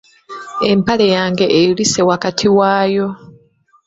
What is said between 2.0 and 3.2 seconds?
wakati wayo.